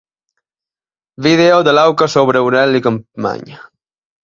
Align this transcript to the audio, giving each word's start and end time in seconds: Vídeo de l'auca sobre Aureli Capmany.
Vídeo 1.25 1.59
de 1.67 1.75
l'auca 1.77 2.09
sobre 2.15 2.41
Aureli 2.43 2.85
Capmany. 2.89 3.57